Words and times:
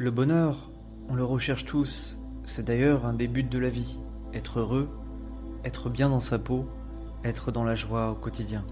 Le 0.00 0.10
bonheur, 0.10 0.70
on 1.10 1.14
le 1.14 1.24
recherche 1.24 1.66
tous, 1.66 2.18
c'est 2.46 2.64
d'ailleurs 2.64 3.04
un 3.04 3.12
des 3.12 3.28
buts 3.28 3.42
de 3.42 3.58
la 3.58 3.68
vie, 3.68 3.98
être 4.32 4.60
heureux, 4.60 4.88
être 5.62 5.90
bien 5.90 6.08
dans 6.08 6.20
sa 6.20 6.38
peau, 6.38 6.66
être 7.22 7.52
dans 7.52 7.64
la 7.64 7.76
joie 7.76 8.10
au 8.10 8.14
quotidien. 8.14 8.64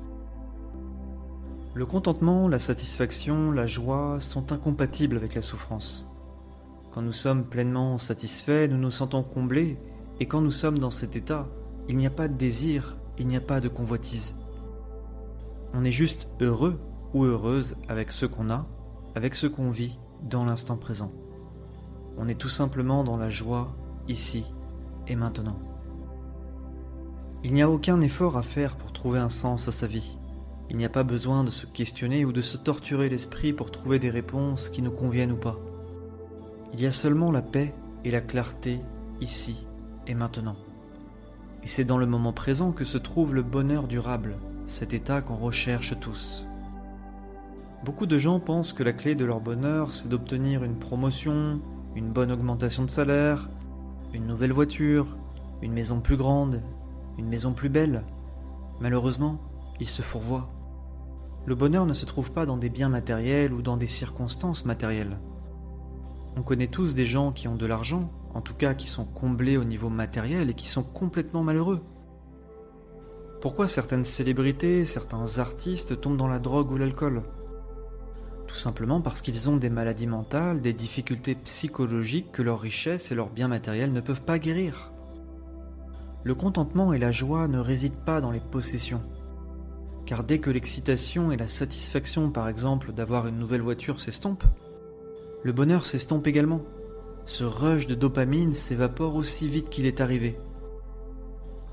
Le 1.75 1.85
contentement, 1.85 2.49
la 2.49 2.59
satisfaction, 2.59 3.53
la 3.53 3.67
joie 3.67 4.21
sont 4.21 4.53
incompatibles 4.53 5.19
avec 5.19 5.35
la 5.35 5.43
souffrance. 5.43 6.11
Quand 6.93 7.03
nous 7.03 7.13
sommes 7.13 7.45
pleinement 7.45 7.99
satisfaits, 7.99 8.67
nous 8.71 8.79
nous 8.79 8.91
sentons 8.91 9.23
comblés, 9.23 9.77
et 10.21 10.27
quand 10.27 10.41
nous 10.41 10.51
sommes 10.51 10.79
dans 10.79 10.89
cet 10.89 11.15
état, 11.15 11.47
il 11.91 11.99
n'y 11.99 12.07
a 12.07 12.11
pas 12.11 12.29
de 12.29 12.39
désir, 12.39 12.97
il 13.19 13.27
n'y 13.27 13.37
a 13.37 13.43
pas 13.43 13.61
de 13.61 13.69
convoitise. 13.69 14.35
On 15.75 15.85
est 15.85 15.91
juste 15.91 16.31
heureux 16.41 16.77
ou 17.13 17.25
heureuse 17.25 17.77
avec 17.87 18.13
ce 18.13 18.25
qu'on 18.25 18.49
a, 18.49 18.67
avec 19.15 19.35
ce 19.35 19.47
qu'on 19.47 19.71
vit 19.71 19.99
dans 20.23 20.45
l'instant 20.45 20.77
présent. 20.77 21.13
On 22.17 22.29
est 22.29 22.39
tout 22.39 22.49
simplement 22.49 23.05
dans 23.05 23.17
la 23.17 23.31
joie, 23.31 23.77
ici 24.09 24.45
et 25.07 25.17
maintenant. 25.17 25.59
Il 27.45 27.55
n'y 27.55 27.63
a 27.63 27.71
aucun 27.71 28.01
effort 28.01 28.37
à 28.37 28.43
faire 28.43 28.77
pour 28.77 28.93
trouver 28.93 29.21
un 29.21 29.31
sens 29.31 29.69
à 29.69 29.73
sa 29.73 29.87
vie. 29.87 30.19
Il 30.71 30.77
n'y 30.77 30.85
a 30.85 30.91
pas 30.91 31.05
besoin 31.05 31.45
de 31.45 31.51
se 31.51 31.67
questionner 31.67 32.25
ou 32.25 32.33
de 32.33 32.41
se 32.41 32.57
torturer 32.57 33.09
l'esprit 33.09 33.53
pour 33.53 33.71
trouver 33.71 33.99
des 33.99 34.11
réponses 34.11 34.69
qui 34.69 34.83
nous 34.83 34.91
conviennent 34.91 35.33
ou 35.33 35.37
pas. 35.37 35.59
Il 36.75 36.81
y 36.81 36.87
a 36.87 36.93
seulement 36.93 37.31
la 37.31 37.43
paix 37.43 37.73
et 38.05 38.11
la 38.11 38.21
clarté 38.21 38.81
ici 39.21 39.65
et 40.07 40.15
maintenant. 40.15 40.57
Et 41.63 41.69
c'est 41.69 41.85
dans 41.85 41.99
le 41.99 42.07
moment 42.07 42.33
présent 42.33 42.73
que 42.73 42.85
se 42.85 42.99
trouve 42.99 43.35
le 43.35 43.43
bonheur 43.43 43.87
durable, 43.87 44.37
cet 44.67 44.93
état 44.93 45.23
qu'on 45.23 45.37
recherche 45.37 45.99
tous. 46.01 46.48
Beaucoup 47.85 48.07
de 48.07 48.19
gens 48.19 48.41
pensent 48.41 48.73
que 48.73 48.83
la 48.83 48.93
clé 48.93 49.15
de 49.15 49.25
leur 49.25 49.41
bonheur, 49.41 49.95
c'est 49.95 50.09
d'obtenir 50.09 50.65
une 50.65 50.79
promotion, 50.79 51.61
une 51.95 52.11
bonne 52.11 52.33
augmentation 52.33 52.85
de 52.85 52.91
salaire, 52.91 53.49
une 54.13 54.27
nouvelle 54.27 54.53
voiture, 54.53 55.17
une 55.63 55.73
maison 55.73 56.01
plus 56.01 56.17
grande, 56.17 56.61
une 57.19 57.29
maison 57.29 57.53
plus 57.53 57.69
belle. 57.69 58.05
Malheureusement, 58.81 59.39
ils 59.81 59.89
se 59.89 60.03
fourvoient. 60.03 60.51
Le 61.47 61.55
bonheur 61.55 61.87
ne 61.87 61.95
se 61.95 62.05
trouve 62.05 62.33
pas 62.33 62.47
dans 62.47 62.57
des 62.57 62.69
biens 62.69 62.89
matériels 62.89 63.53
ou 63.53 63.63
dans 63.63 63.77
des 63.77 63.87
circonstances 63.87 64.65
matérielles. 64.65 65.19
On 66.37 66.43
connaît 66.43 66.67
tous 66.67 66.95
des 66.95 67.07
gens 67.07 67.31
qui 67.33 67.47
ont 67.47 67.57
de 67.57 67.67
l'argent, 67.67 68.11
en 68.35 68.41
tout 68.41 68.55
cas 68.55 68.75
qui 68.75 68.89
sont 68.89 69.05
comblés 69.05 69.57
au 69.57 69.65
niveau 69.65 69.89
matériel 69.89 70.51
et 70.51 70.55
qui 70.55 70.69
sont 70.69 70.83
complètement 70.83 71.45
malheureux. 71.45 71.81
Pourquoi 73.41 73.69
certaines 73.69 74.05
célébrités, 74.05 74.85
certains 74.85 75.39
artistes 75.39 76.01
tombent 76.01 76.17
dans 76.17 76.29
la 76.29 76.41
drogue 76.41 76.73
ou 76.73 76.77
l'alcool? 76.77 77.23
Tout 78.49 78.57
simplement 78.57 79.03
parce 79.03 79.21
qu'ils 79.21 79.49
ont 79.51 79.59
des 79.59 79.71
maladies 79.71 80.07
mentales, 80.07 80.63
des 80.63 80.73
difficultés 80.73 81.35
psychologiques 81.37 82.33
que 82.33 82.43
leur 82.43 82.61
richesse 82.61 83.13
et 83.13 83.15
leurs 83.15 83.31
biens 83.31 83.47
matériels 83.47 83.93
ne 83.93 84.01
peuvent 84.01 84.23
pas 84.23 84.39
guérir. 84.39 84.91
Le 86.25 86.35
contentement 86.35 86.93
et 86.93 86.99
la 86.99 87.13
joie 87.13 87.47
ne 87.47 87.59
résident 87.59 88.01
pas 88.05 88.21
dans 88.21 88.31
les 88.31 88.41
possessions. 88.41 89.03
Car 90.07 90.25
dès 90.25 90.39
que 90.39 90.51
l'excitation 90.51 91.31
et 91.31 91.37
la 91.37 91.47
satisfaction, 91.47 92.31
par 92.31 92.49
exemple, 92.49 92.93
d'avoir 92.93 93.27
une 93.27 93.39
nouvelle 93.39 93.61
voiture 93.61 94.01
s'estompent, 94.01 94.47
le 95.45 95.53
bonheur 95.53 95.87
s'estompe 95.87 96.27
également. 96.27 96.63
Ce 97.27 97.45
rush 97.45 97.87
de 97.87 97.95
dopamine 97.95 98.55
s'évapore 98.55 99.15
aussi 99.15 99.49
vite 99.49 99.69
qu'il 99.69 99.85
est 99.85 100.01
arrivé. 100.01 100.39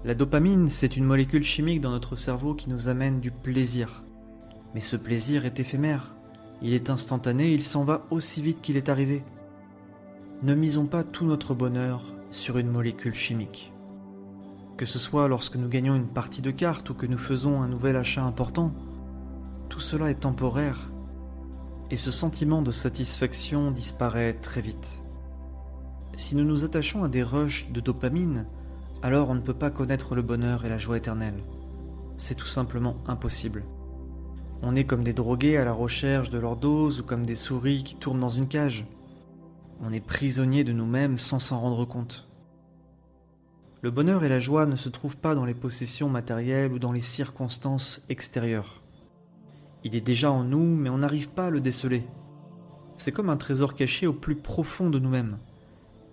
La 0.03 0.13
dopamine, 0.13 0.69
c'est 0.69 0.97
une 0.97 1.05
molécule 1.05 1.43
chimique 1.43 1.81
dans 1.81 1.91
notre 1.91 2.17
cerveau 2.17 2.53
qui 2.53 2.69
nous 2.69 2.89
amène 2.89 3.21
du 3.21 3.31
plaisir. 3.31 4.03
Mais 4.73 4.81
ce 4.81 4.97
plaisir 4.97 5.45
est 5.45 5.59
éphémère. 5.59 6.14
Il 6.61 6.73
est 6.73 6.89
instantané, 6.89 7.51
il 7.53 7.63
s'en 7.63 7.83
va 7.83 8.05
aussi 8.11 8.41
vite 8.41 8.61
qu'il 8.61 8.77
est 8.77 8.89
arrivé. 8.89 9.23
Ne 10.43 10.55
misons 10.55 10.85
pas 10.85 11.03
tout 11.03 11.25
notre 11.25 11.53
bonheur 11.53 12.13
sur 12.31 12.57
une 12.57 12.69
molécule 12.69 13.13
chimique. 13.13 13.73
Que 14.77 14.85
ce 14.85 14.99
soit 14.99 15.27
lorsque 15.27 15.55
nous 15.55 15.69
gagnons 15.69 15.95
une 15.95 16.07
partie 16.07 16.41
de 16.41 16.51
cartes 16.51 16.89
ou 16.89 16.93
que 16.93 17.05
nous 17.05 17.17
faisons 17.17 17.61
un 17.61 17.67
nouvel 17.67 17.95
achat 17.95 18.23
important, 18.23 18.73
tout 19.69 19.79
cela 19.79 20.09
est 20.09 20.21
temporaire 20.21 20.89
et 21.91 21.97
ce 21.97 22.11
sentiment 22.11 22.61
de 22.61 22.71
satisfaction 22.71 23.71
disparaît 23.71 24.33
très 24.33 24.61
vite. 24.61 25.01
Si 26.17 26.35
nous 26.35 26.43
nous 26.43 26.65
attachons 26.65 27.03
à 27.03 27.09
des 27.09 27.23
rushs 27.23 27.71
de 27.71 27.79
dopamine, 27.79 28.47
alors 29.01 29.29
on 29.29 29.35
ne 29.35 29.41
peut 29.41 29.53
pas 29.53 29.69
connaître 29.69 30.15
le 30.15 30.21
bonheur 30.21 30.65
et 30.65 30.69
la 30.69 30.79
joie 30.79 30.97
éternelle. 30.97 31.43
C'est 32.17 32.35
tout 32.35 32.47
simplement 32.47 32.97
impossible. 33.07 33.63
On 34.61 34.75
est 34.75 34.85
comme 34.85 35.03
des 35.03 35.13
drogués 35.13 35.57
à 35.57 35.65
la 35.65 35.73
recherche 35.73 36.29
de 36.29 36.39
leur 36.39 36.55
dose 36.55 37.01
ou 37.01 37.03
comme 37.03 37.25
des 37.25 37.35
souris 37.35 37.83
qui 37.83 37.95
tournent 37.95 38.19
dans 38.19 38.29
une 38.29 38.47
cage. 38.47 38.85
On 39.81 39.91
est 39.91 39.99
prisonnier 39.99 40.63
de 40.63 40.71
nous-mêmes 40.71 41.17
sans 41.17 41.39
s'en 41.39 41.59
rendre 41.59 41.85
compte. 41.85 42.27
Le 43.81 43.91
bonheur 43.91 44.23
et 44.23 44.29
la 44.29 44.39
joie 44.39 44.65
ne 44.65 44.75
se 44.75 44.89
trouvent 44.89 45.17
pas 45.17 45.35
dans 45.35 45.45
les 45.45 45.53
possessions 45.53 46.09
matérielles 46.09 46.71
ou 46.71 46.79
dans 46.79 46.91
les 46.91 47.01
circonstances 47.01 48.01
extérieures. 48.09 48.81
Il 49.83 49.95
est 49.95 50.01
déjà 50.01 50.31
en 50.31 50.43
nous, 50.43 50.75
mais 50.75 50.89
on 50.89 50.97
n'arrive 50.97 51.29
pas 51.29 51.47
à 51.47 51.49
le 51.51 51.61
déceler. 51.61 52.03
C'est 52.97 53.11
comme 53.11 53.29
un 53.29 53.37
trésor 53.37 53.75
caché 53.75 54.07
au 54.07 54.13
plus 54.13 54.35
profond 54.35 54.89
de 54.89 54.97
nous-mêmes. 54.97 55.37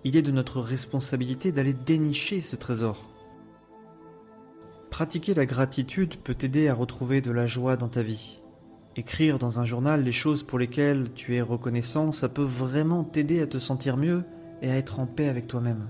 Il 0.05 0.17
est 0.17 0.23
de 0.23 0.33
notre 0.33 0.61
responsabilité 0.61 1.53
d'aller 1.53 1.73
dénicher 1.73 2.43
ce 2.43 2.57
trésor. 2.57 3.09
Pratiquer 4.93 5.33
la 5.33 5.47
gratitude 5.47 6.17
peut 6.17 6.35
t'aider 6.35 6.69
à 6.69 6.75
retrouver 6.75 7.23
de 7.23 7.31
la 7.31 7.47
joie 7.47 7.79
dans 7.79 7.89
ta 7.89 8.03
vie. 8.03 8.41
Écrire 8.95 9.39
dans 9.39 9.59
un 9.59 9.65
journal 9.65 10.05
les 10.05 10.13
choses 10.13 10.43
pour 10.43 10.59
lesquelles 10.59 11.15
tu 11.15 11.35
es 11.35 11.41
reconnaissant, 11.41 12.13
ça 12.13 12.29
peut 12.29 12.43
vraiment 12.43 13.03
t'aider 13.03 13.41
à 13.41 13.47
te 13.47 13.59
sentir 13.59 13.97
mieux 13.97 14.23
et 14.61 14.71
à 14.71 14.77
être 14.77 15.01
en 15.01 15.07
paix 15.07 15.29
avec 15.29 15.47
toi-même. 15.47 15.89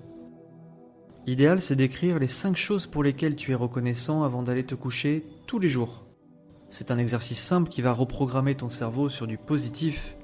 L'idéal, 1.26 1.60
c'est 1.60 1.74
d'écrire 1.74 2.20
les 2.20 2.28
5 2.28 2.56
choses 2.56 2.86
pour 2.86 3.02
lesquelles 3.02 3.34
tu 3.34 3.50
es 3.50 3.56
reconnaissant 3.56 4.22
avant 4.22 4.44
d'aller 4.44 4.64
te 4.64 4.76
coucher 4.76 5.26
tous 5.48 5.58
les 5.58 5.68
jours. 5.68 6.06
C'est 6.70 6.92
un 6.92 6.98
exercice 6.98 7.42
simple 7.42 7.70
qui 7.70 7.82
va 7.82 7.92
reprogrammer 7.92 8.54
ton 8.54 8.70
cerveau 8.70 9.08
sur 9.08 9.26
du 9.26 9.36
positif 9.36 10.14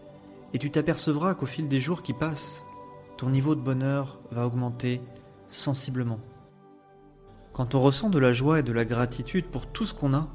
et 0.54 0.60
tu 0.60 0.70
t'apercevras 0.70 1.34
qu'au 1.34 1.46
fil 1.46 1.66
des 1.66 1.80
jours 1.80 2.02
qui 2.02 2.12
passent, 2.12 2.64
ton 3.16 3.28
niveau 3.28 3.56
de 3.56 3.60
bonheur 3.60 4.20
va 4.30 4.46
augmenter 4.46 5.00
sensiblement. 5.48 6.20
Quand 7.58 7.74
on 7.74 7.80
ressent 7.80 8.08
de 8.08 8.20
la 8.20 8.32
joie 8.32 8.60
et 8.60 8.62
de 8.62 8.70
la 8.70 8.84
gratitude 8.84 9.46
pour 9.46 9.66
tout 9.66 9.84
ce 9.84 9.92
qu'on 9.92 10.14
a, 10.14 10.28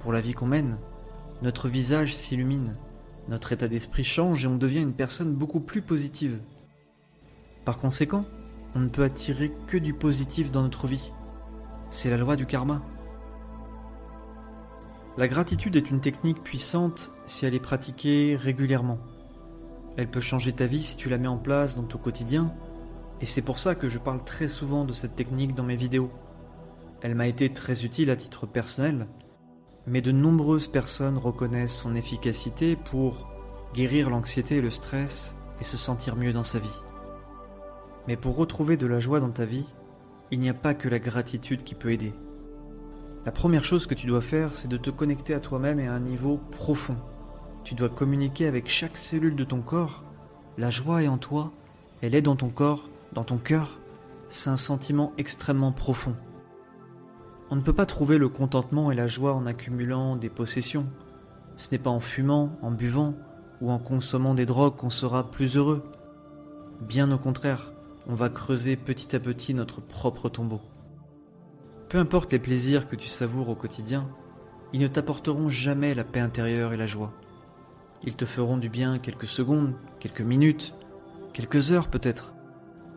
pour 0.00 0.12
la 0.12 0.20
vie 0.20 0.34
qu'on 0.34 0.44
mène, 0.44 0.76
notre 1.40 1.66
visage 1.70 2.14
s'illumine, 2.14 2.76
notre 3.30 3.54
état 3.54 3.68
d'esprit 3.68 4.04
change 4.04 4.44
et 4.44 4.48
on 4.48 4.58
devient 4.58 4.82
une 4.82 4.92
personne 4.92 5.32
beaucoup 5.32 5.60
plus 5.60 5.80
positive. 5.80 6.40
Par 7.64 7.78
conséquent, 7.78 8.26
on 8.74 8.80
ne 8.80 8.90
peut 8.90 9.02
attirer 9.02 9.50
que 9.66 9.78
du 9.78 9.94
positif 9.94 10.50
dans 10.50 10.60
notre 10.60 10.86
vie. 10.86 11.10
C'est 11.88 12.10
la 12.10 12.18
loi 12.18 12.36
du 12.36 12.44
karma. 12.44 12.82
La 15.16 15.28
gratitude 15.28 15.76
est 15.76 15.90
une 15.90 16.02
technique 16.02 16.42
puissante 16.42 17.12
si 17.24 17.46
elle 17.46 17.54
est 17.54 17.60
pratiquée 17.60 18.36
régulièrement. 18.36 18.98
Elle 19.96 20.10
peut 20.10 20.20
changer 20.20 20.52
ta 20.52 20.66
vie 20.66 20.82
si 20.82 20.98
tu 20.98 21.08
la 21.08 21.16
mets 21.16 21.28
en 21.28 21.38
place 21.38 21.76
dans 21.76 21.84
ton 21.84 21.96
quotidien, 21.96 22.52
et 23.22 23.26
c'est 23.26 23.40
pour 23.40 23.58
ça 23.58 23.74
que 23.74 23.88
je 23.88 23.98
parle 23.98 24.22
très 24.22 24.48
souvent 24.48 24.84
de 24.84 24.92
cette 24.92 25.16
technique 25.16 25.54
dans 25.54 25.64
mes 25.64 25.76
vidéos. 25.76 26.10
Elle 27.02 27.16
m'a 27.16 27.26
été 27.26 27.52
très 27.52 27.84
utile 27.84 28.10
à 28.10 28.16
titre 28.16 28.46
personnel, 28.46 29.08
mais 29.86 30.00
de 30.00 30.12
nombreuses 30.12 30.68
personnes 30.68 31.18
reconnaissent 31.18 31.76
son 31.76 31.96
efficacité 31.96 32.76
pour 32.76 33.28
guérir 33.74 34.08
l'anxiété 34.08 34.58
et 34.58 34.60
le 34.60 34.70
stress 34.70 35.34
et 35.60 35.64
se 35.64 35.76
sentir 35.76 36.14
mieux 36.14 36.32
dans 36.32 36.44
sa 36.44 36.60
vie. 36.60 36.80
Mais 38.06 38.16
pour 38.16 38.36
retrouver 38.36 38.76
de 38.76 38.86
la 38.86 39.00
joie 39.00 39.18
dans 39.18 39.30
ta 39.30 39.44
vie, 39.44 39.66
il 40.30 40.38
n'y 40.38 40.48
a 40.48 40.54
pas 40.54 40.74
que 40.74 40.88
la 40.88 41.00
gratitude 41.00 41.64
qui 41.64 41.74
peut 41.74 41.90
aider. 41.90 42.14
La 43.26 43.32
première 43.32 43.64
chose 43.64 43.86
que 43.86 43.94
tu 43.94 44.06
dois 44.06 44.20
faire, 44.20 44.54
c'est 44.54 44.68
de 44.68 44.76
te 44.76 44.90
connecter 44.90 45.34
à 45.34 45.40
toi-même 45.40 45.80
et 45.80 45.88
à 45.88 45.94
un 45.94 46.00
niveau 46.00 46.40
profond. 46.52 46.96
Tu 47.64 47.74
dois 47.74 47.88
communiquer 47.88 48.46
avec 48.46 48.68
chaque 48.68 48.96
cellule 48.96 49.36
de 49.36 49.44
ton 49.44 49.60
corps. 49.60 50.04
La 50.56 50.70
joie 50.70 51.02
est 51.02 51.08
en 51.08 51.18
toi, 51.18 51.52
elle 52.00 52.14
est 52.14 52.22
dans 52.22 52.36
ton 52.36 52.48
corps, 52.48 52.88
dans 53.12 53.24
ton 53.24 53.38
cœur. 53.38 53.80
C'est 54.28 54.50
un 54.50 54.56
sentiment 54.56 55.12
extrêmement 55.18 55.72
profond. 55.72 56.14
On 57.52 57.56
ne 57.56 57.60
peut 57.60 57.74
pas 57.74 57.84
trouver 57.84 58.16
le 58.16 58.30
contentement 58.30 58.90
et 58.90 58.94
la 58.94 59.08
joie 59.08 59.34
en 59.34 59.44
accumulant 59.44 60.16
des 60.16 60.30
possessions. 60.30 60.86
Ce 61.58 61.70
n'est 61.70 61.78
pas 61.78 61.90
en 61.90 62.00
fumant, 62.00 62.56
en 62.62 62.70
buvant 62.70 63.14
ou 63.60 63.70
en 63.70 63.78
consommant 63.78 64.32
des 64.32 64.46
drogues 64.46 64.74
qu'on 64.74 64.88
sera 64.88 65.30
plus 65.30 65.58
heureux. 65.58 65.82
Bien 66.80 67.12
au 67.12 67.18
contraire, 67.18 67.74
on 68.06 68.14
va 68.14 68.30
creuser 68.30 68.76
petit 68.76 69.14
à 69.14 69.20
petit 69.20 69.52
notre 69.52 69.82
propre 69.82 70.30
tombeau. 70.30 70.62
Peu 71.90 71.98
importe 71.98 72.32
les 72.32 72.38
plaisirs 72.38 72.88
que 72.88 72.96
tu 72.96 73.08
savoures 73.08 73.50
au 73.50 73.54
quotidien, 73.54 74.08
ils 74.72 74.80
ne 74.80 74.88
t'apporteront 74.88 75.50
jamais 75.50 75.92
la 75.92 76.04
paix 76.04 76.20
intérieure 76.20 76.72
et 76.72 76.78
la 76.78 76.86
joie. 76.86 77.12
Ils 78.02 78.16
te 78.16 78.24
feront 78.24 78.56
du 78.56 78.70
bien 78.70 78.98
quelques 78.98 79.26
secondes, 79.26 79.74
quelques 80.00 80.22
minutes, 80.22 80.74
quelques 81.34 81.70
heures 81.70 81.88
peut-être, 81.88 82.32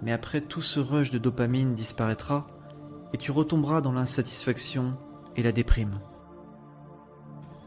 mais 0.02 0.14
après 0.14 0.40
tout 0.40 0.62
ce 0.62 0.80
rush 0.80 1.12
de 1.12 1.18
dopamine 1.18 1.74
disparaîtra 1.74 2.48
et 3.16 3.18
tu 3.18 3.32
retomberas 3.32 3.80
dans 3.80 3.94
l'insatisfaction 3.94 4.98
et 5.38 5.42
la 5.42 5.54
déprime. 5.54 6.02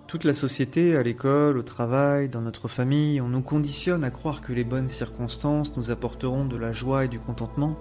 Toute 0.07 0.25
la 0.25 0.35
société, 0.35 0.95
à 0.95 1.03
l'école, 1.03 1.57
au 1.57 1.63
travail, 1.63 2.29
dans 2.29 2.43
notre 2.43 2.69
famille, 2.69 3.19
on 3.23 3.29
nous 3.29 3.41
conditionne 3.41 4.05
à 4.05 4.11
croire 4.11 4.43
que 4.43 4.53
les 4.53 4.63
bonnes 4.63 4.91
circonstances 4.91 5.75
nous 5.79 5.91
apporteront 5.91 6.45
de 6.45 6.59
la 6.59 6.75
joie 6.75 7.07
et 7.07 7.09
du 7.09 7.19
contentement, 7.19 7.79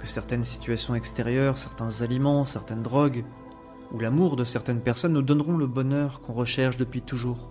que 0.00 0.08
certaines 0.08 0.42
situations 0.42 0.96
extérieures, 0.96 1.56
certains 1.56 2.02
aliments, 2.02 2.44
certaines 2.44 2.82
drogues, 2.82 3.24
ou 3.92 4.00
l'amour 4.00 4.34
de 4.34 4.42
certaines 4.42 4.80
personnes 4.80 5.12
nous 5.12 5.22
donneront 5.22 5.56
le 5.56 5.68
bonheur 5.68 6.20
qu'on 6.20 6.32
recherche 6.32 6.78
depuis 6.78 7.02
toujours. 7.02 7.48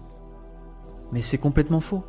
Mais 1.13 1.21
c'est 1.21 1.37
complètement 1.37 1.79
faux. 1.79 2.03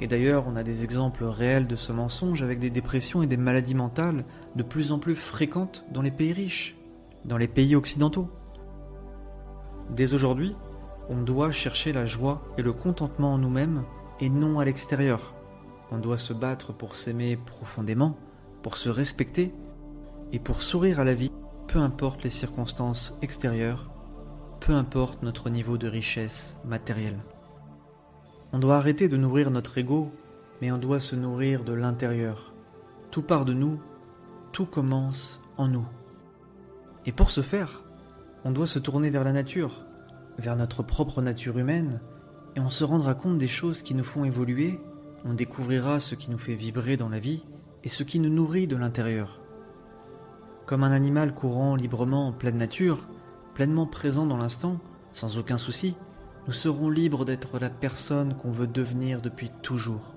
Et 0.00 0.08
d'ailleurs, 0.08 0.46
on 0.48 0.56
a 0.56 0.64
des 0.64 0.82
exemples 0.82 1.26
réels 1.26 1.68
de 1.68 1.76
ce 1.76 1.92
mensonge 1.92 2.42
avec 2.42 2.58
des 2.58 2.70
dépressions 2.70 3.22
et 3.22 3.28
des 3.28 3.36
maladies 3.36 3.76
mentales 3.76 4.24
de 4.56 4.64
plus 4.64 4.90
en 4.90 4.98
plus 4.98 5.14
fréquentes 5.14 5.84
dans 5.92 6.02
les 6.02 6.10
pays 6.10 6.32
riches, 6.32 6.77
dans 7.24 7.36
les 7.36 7.48
pays 7.48 7.76
occidentaux. 7.76 8.28
Dès 9.90 10.14
aujourd'hui, 10.14 10.54
on 11.08 11.22
doit 11.22 11.50
chercher 11.50 11.92
la 11.92 12.06
joie 12.06 12.42
et 12.58 12.62
le 12.62 12.72
contentement 12.72 13.34
en 13.34 13.38
nous-mêmes 13.38 13.84
et 14.20 14.28
non 14.28 14.58
à 14.58 14.64
l'extérieur. 14.64 15.34
On 15.90 15.98
doit 15.98 16.18
se 16.18 16.32
battre 16.32 16.72
pour 16.72 16.96
s'aimer 16.96 17.36
profondément, 17.36 18.16
pour 18.62 18.76
se 18.76 18.90
respecter 18.90 19.54
et 20.32 20.38
pour 20.38 20.62
sourire 20.62 21.00
à 21.00 21.04
la 21.04 21.14
vie, 21.14 21.32
peu 21.66 21.78
importe 21.78 22.24
les 22.24 22.30
circonstances 22.30 23.18
extérieures, 23.22 23.90
peu 24.60 24.72
importe 24.74 25.22
notre 25.22 25.48
niveau 25.48 25.78
de 25.78 25.88
richesse 25.88 26.58
matérielle. 26.66 27.18
On 28.52 28.58
doit 28.58 28.76
arrêter 28.76 29.08
de 29.08 29.16
nourrir 29.16 29.50
notre 29.50 29.78
ego, 29.78 30.10
mais 30.60 30.72
on 30.72 30.78
doit 30.78 31.00
se 31.00 31.16
nourrir 31.16 31.64
de 31.64 31.72
l'intérieur. 31.72 32.52
Tout 33.10 33.22
part 33.22 33.44
de 33.44 33.54
nous, 33.54 33.80
tout 34.52 34.66
commence 34.66 35.42
en 35.56 35.68
nous. 35.68 35.86
Et 37.08 37.12
pour 37.12 37.30
ce 37.30 37.40
faire, 37.40 37.84
on 38.44 38.50
doit 38.50 38.66
se 38.66 38.78
tourner 38.78 39.08
vers 39.08 39.24
la 39.24 39.32
nature, 39.32 39.86
vers 40.36 40.56
notre 40.56 40.82
propre 40.82 41.22
nature 41.22 41.56
humaine, 41.56 42.02
et 42.54 42.60
on 42.60 42.68
se 42.68 42.84
rendra 42.84 43.14
compte 43.14 43.38
des 43.38 43.48
choses 43.48 43.80
qui 43.80 43.94
nous 43.94 44.04
font 44.04 44.24
évoluer, 44.24 44.78
on 45.24 45.32
découvrira 45.32 46.00
ce 46.00 46.14
qui 46.14 46.30
nous 46.30 46.36
fait 46.36 46.54
vibrer 46.54 46.98
dans 46.98 47.08
la 47.08 47.18
vie 47.18 47.46
et 47.82 47.88
ce 47.88 48.02
qui 48.02 48.20
nous 48.20 48.28
nourrit 48.28 48.66
de 48.66 48.76
l'intérieur. 48.76 49.40
Comme 50.66 50.84
un 50.84 50.92
animal 50.92 51.32
courant 51.32 51.76
librement 51.76 52.28
en 52.28 52.32
pleine 52.32 52.58
nature, 52.58 53.08
pleinement 53.54 53.86
présent 53.86 54.26
dans 54.26 54.36
l'instant, 54.36 54.78
sans 55.14 55.38
aucun 55.38 55.56
souci, 55.56 55.96
nous 56.46 56.52
serons 56.52 56.90
libres 56.90 57.24
d'être 57.24 57.58
la 57.58 57.70
personne 57.70 58.34
qu'on 58.34 58.50
veut 58.50 58.66
devenir 58.66 59.22
depuis 59.22 59.48
toujours. 59.62 60.12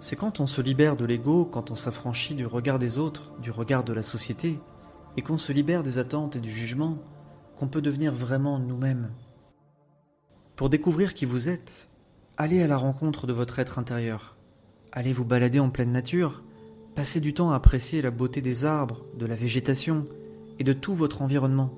C'est 0.00 0.16
quand 0.16 0.40
on 0.40 0.46
se 0.46 0.62
libère 0.62 0.96
de 0.96 1.04
l'ego, 1.04 1.44
quand 1.44 1.70
on 1.70 1.74
s'affranchit 1.74 2.36
du 2.36 2.46
regard 2.46 2.78
des 2.78 2.96
autres, 2.96 3.34
du 3.42 3.50
regard 3.50 3.84
de 3.84 3.92
la 3.92 4.02
société, 4.02 4.58
et 5.16 5.22
qu'on 5.22 5.38
se 5.38 5.52
libère 5.52 5.82
des 5.82 5.98
attentes 5.98 6.36
et 6.36 6.40
du 6.40 6.50
jugement, 6.50 6.98
qu'on 7.56 7.68
peut 7.68 7.82
devenir 7.82 8.12
vraiment 8.12 8.58
nous-mêmes. 8.58 9.10
Pour 10.56 10.68
découvrir 10.68 11.14
qui 11.14 11.24
vous 11.24 11.48
êtes, 11.48 11.88
allez 12.36 12.62
à 12.62 12.66
la 12.66 12.76
rencontre 12.76 13.26
de 13.26 13.32
votre 13.32 13.58
être 13.58 13.78
intérieur. 13.78 14.36
Allez 14.92 15.12
vous 15.12 15.24
balader 15.24 15.60
en 15.60 15.70
pleine 15.70 15.92
nature, 15.92 16.42
passez 16.94 17.20
du 17.20 17.34
temps 17.34 17.52
à 17.52 17.56
apprécier 17.56 18.02
la 18.02 18.10
beauté 18.10 18.42
des 18.42 18.64
arbres, 18.64 19.04
de 19.18 19.26
la 19.26 19.34
végétation 19.34 20.04
et 20.58 20.64
de 20.64 20.72
tout 20.72 20.94
votre 20.94 21.22
environnement. 21.22 21.72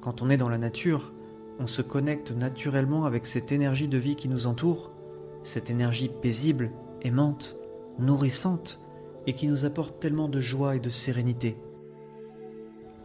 Quand 0.00 0.22
on 0.22 0.30
est 0.30 0.36
dans 0.36 0.48
la 0.48 0.58
nature, 0.58 1.12
on 1.58 1.66
se 1.66 1.82
connecte 1.82 2.32
naturellement 2.32 3.04
avec 3.04 3.26
cette 3.26 3.52
énergie 3.52 3.88
de 3.88 3.98
vie 3.98 4.16
qui 4.16 4.28
nous 4.28 4.46
entoure, 4.46 4.92
cette 5.42 5.70
énergie 5.70 6.08
paisible, 6.08 6.70
aimante, 7.02 7.56
nourrissante 7.98 8.80
et 9.26 9.32
qui 9.32 9.48
nous 9.48 9.64
apporte 9.64 9.98
tellement 9.98 10.28
de 10.28 10.40
joie 10.40 10.76
et 10.76 10.80
de 10.80 10.90
sérénité. 10.90 11.56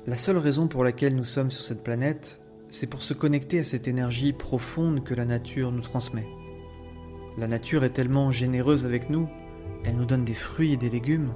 La 0.06 0.18
seule 0.18 0.38
raison 0.38 0.68
pour 0.68 0.84
laquelle 0.84 1.16
nous 1.16 1.24
sommes 1.24 1.50
sur 1.50 1.64
cette 1.64 1.82
planète, 1.82 2.42
c'est 2.72 2.88
pour 2.88 3.04
se 3.04 3.14
connecter 3.14 3.60
à 3.60 3.64
cette 3.64 3.88
énergie 3.88 4.34
profonde 4.34 5.02
que 5.06 5.14
la 5.14 5.24
nature 5.24 5.72
nous 5.72 5.80
transmet. 5.82 6.28
La 7.38 7.48
nature 7.48 7.86
est 7.86 7.92
tellement 7.92 8.30
généreuse 8.30 8.86
avec 8.86 9.10
nous, 9.10 9.30
elle 9.86 9.96
nous 9.96 10.04
donne 10.04 10.26
des 10.26 10.34
fruits 10.34 10.74
et 10.74 10.78
des 10.78 10.90
légumes, 10.90 11.32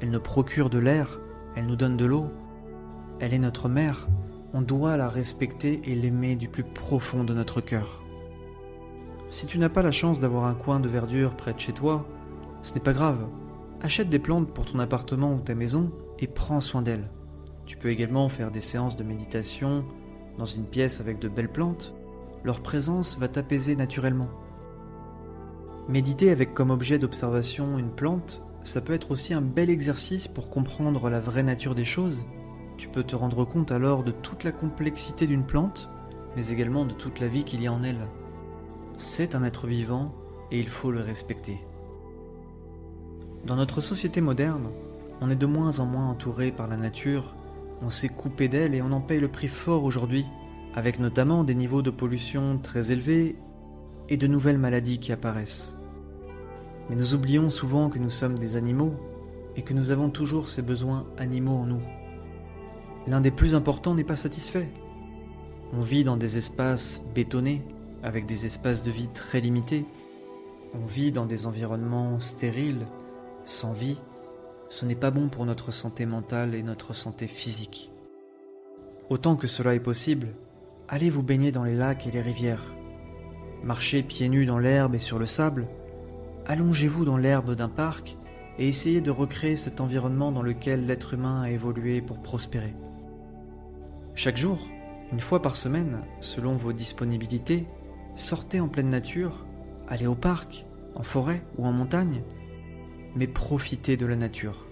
elle 0.00 0.12
nous 0.12 0.20
procure 0.20 0.70
de 0.70 0.78
l'air, 0.78 1.18
elle 1.56 1.66
nous 1.66 1.74
donne 1.74 1.96
de 1.96 2.04
l'eau, 2.04 2.26
elle 3.18 3.34
est 3.34 3.40
notre 3.40 3.68
mère, 3.68 4.06
on 4.54 4.62
doit 4.62 4.96
la 4.96 5.08
respecter 5.08 5.80
et 5.84 5.96
l'aimer 5.96 6.36
du 6.36 6.46
plus 6.48 6.62
profond 6.62 7.24
de 7.24 7.34
notre 7.34 7.60
cœur. 7.60 8.04
Si 9.30 9.46
tu 9.46 9.58
n'as 9.58 9.68
pas 9.68 9.82
la 9.82 9.90
chance 9.90 10.20
d'avoir 10.20 10.44
un 10.44 10.54
coin 10.54 10.78
de 10.78 10.88
verdure 10.88 11.34
près 11.36 11.54
de 11.54 11.58
chez 11.58 11.72
toi, 11.72 12.06
ce 12.62 12.74
n'est 12.74 12.80
pas 12.80 12.92
grave, 12.92 13.26
achète 13.80 14.10
des 14.10 14.20
plantes 14.20 14.54
pour 14.54 14.64
ton 14.64 14.78
appartement 14.78 15.34
ou 15.34 15.40
ta 15.40 15.56
maison 15.56 15.90
et 16.20 16.28
prends 16.28 16.60
soin 16.60 16.82
d'elles. 16.82 17.08
Tu 17.66 17.76
peux 17.76 17.90
également 17.90 18.28
faire 18.28 18.50
des 18.50 18.60
séances 18.60 18.96
de 18.96 19.04
méditation 19.04 19.84
dans 20.38 20.46
une 20.46 20.66
pièce 20.66 21.00
avec 21.00 21.18
de 21.18 21.28
belles 21.28 21.50
plantes. 21.52 21.94
Leur 22.44 22.60
présence 22.60 23.18
va 23.18 23.28
t'apaiser 23.28 23.76
naturellement. 23.76 24.28
Méditer 25.88 26.30
avec 26.30 26.54
comme 26.54 26.70
objet 26.70 26.98
d'observation 26.98 27.78
une 27.78 27.90
plante, 27.90 28.42
ça 28.64 28.80
peut 28.80 28.94
être 28.94 29.10
aussi 29.10 29.34
un 29.34 29.40
bel 29.40 29.70
exercice 29.70 30.28
pour 30.28 30.50
comprendre 30.50 31.10
la 31.10 31.20
vraie 31.20 31.42
nature 31.42 31.74
des 31.74 31.84
choses. 31.84 32.24
Tu 32.76 32.88
peux 32.88 33.02
te 33.02 33.16
rendre 33.16 33.44
compte 33.44 33.72
alors 33.72 34.04
de 34.04 34.12
toute 34.12 34.44
la 34.44 34.52
complexité 34.52 35.26
d'une 35.26 35.44
plante, 35.44 35.90
mais 36.36 36.48
également 36.48 36.84
de 36.84 36.94
toute 36.94 37.20
la 37.20 37.28
vie 37.28 37.44
qu'il 37.44 37.62
y 37.62 37.66
a 37.66 37.72
en 37.72 37.82
elle. 37.82 38.08
C'est 38.96 39.34
un 39.34 39.44
être 39.44 39.66
vivant 39.66 40.14
et 40.50 40.60
il 40.60 40.68
faut 40.68 40.90
le 40.90 41.00
respecter. 41.00 41.58
Dans 43.44 43.56
notre 43.56 43.80
société 43.80 44.20
moderne, 44.20 44.68
on 45.20 45.30
est 45.30 45.36
de 45.36 45.46
moins 45.46 45.80
en 45.80 45.86
moins 45.86 46.08
entouré 46.08 46.52
par 46.52 46.68
la 46.68 46.76
nature 46.76 47.34
on 47.82 47.90
s'est 47.90 48.08
coupé 48.08 48.48
d'elle 48.48 48.74
et 48.74 48.82
on 48.82 48.92
en 48.92 49.00
paye 49.00 49.20
le 49.20 49.28
prix 49.28 49.48
fort 49.48 49.84
aujourd'hui, 49.84 50.26
avec 50.74 50.98
notamment 50.98 51.44
des 51.44 51.54
niveaux 51.54 51.82
de 51.82 51.90
pollution 51.90 52.58
très 52.58 52.92
élevés 52.92 53.36
et 54.08 54.16
de 54.16 54.26
nouvelles 54.26 54.58
maladies 54.58 54.98
qui 54.98 55.12
apparaissent. 55.12 55.76
Mais 56.88 56.96
nous 56.96 57.14
oublions 57.14 57.50
souvent 57.50 57.90
que 57.90 57.98
nous 57.98 58.10
sommes 58.10 58.38
des 58.38 58.56
animaux 58.56 58.94
et 59.56 59.62
que 59.62 59.74
nous 59.74 59.90
avons 59.90 60.10
toujours 60.10 60.48
ces 60.48 60.62
besoins 60.62 61.06
animaux 61.18 61.56
en 61.56 61.66
nous. 61.66 61.82
L'un 63.06 63.20
des 63.20 63.30
plus 63.30 63.54
importants 63.54 63.94
n'est 63.94 64.04
pas 64.04 64.16
satisfait. 64.16 64.68
On 65.72 65.82
vit 65.82 66.04
dans 66.04 66.16
des 66.16 66.38
espaces 66.38 67.00
bétonnés, 67.14 67.62
avec 68.02 68.26
des 68.26 68.46
espaces 68.46 68.82
de 68.82 68.90
vie 68.90 69.08
très 69.08 69.40
limités. 69.40 69.84
On 70.74 70.86
vit 70.86 71.12
dans 71.12 71.26
des 71.26 71.46
environnements 71.46 72.20
stériles, 72.20 72.86
sans 73.44 73.72
vie, 73.72 73.98
ce 74.72 74.86
n'est 74.86 74.94
pas 74.94 75.10
bon 75.10 75.28
pour 75.28 75.44
notre 75.44 75.70
santé 75.70 76.06
mentale 76.06 76.54
et 76.54 76.62
notre 76.62 76.94
santé 76.94 77.26
physique. 77.26 77.90
Autant 79.10 79.36
que 79.36 79.46
cela 79.46 79.74
est 79.74 79.80
possible, 79.80 80.28
allez 80.88 81.10
vous 81.10 81.22
baigner 81.22 81.52
dans 81.52 81.62
les 81.62 81.76
lacs 81.76 82.06
et 82.06 82.10
les 82.10 82.22
rivières. 82.22 82.72
Marchez 83.62 84.02
pieds 84.02 84.30
nus 84.30 84.46
dans 84.46 84.58
l'herbe 84.58 84.94
et 84.94 84.98
sur 84.98 85.18
le 85.18 85.26
sable. 85.26 85.68
Allongez-vous 86.46 87.04
dans 87.04 87.18
l'herbe 87.18 87.54
d'un 87.54 87.68
parc 87.68 88.16
et 88.58 88.66
essayez 88.66 89.02
de 89.02 89.10
recréer 89.10 89.56
cet 89.56 89.82
environnement 89.82 90.32
dans 90.32 90.40
lequel 90.40 90.86
l'être 90.86 91.12
humain 91.12 91.42
a 91.42 91.50
évolué 91.50 92.00
pour 92.00 92.22
prospérer. 92.22 92.74
Chaque 94.14 94.38
jour, 94.38 94.58
une 95.12 95.20
fois 95.20 95.42
par 95.42 95.54
semaine, 95.54 96.00
selon 96.22 96.54
vos 96.54 96.72
disponibilités, 96.72 97.66
sortez 98.14 98.58
en 98.58 98.68
pleine 98.68 98.88
nature, 98.88 99.44
allez 99.86 100.06
au 100.06 100.14
parc, 100.14 100.64
en 100.94 101.02
forêt 101.02 101.44
ou 101.58 101.66
en 101.66 101.72
montagne, 101.72 102.22
mais 103.16 103.26
profitez 103.26 103.96
de 103.96 104.06
la 104.06 104.16
nature. 104.16 104.66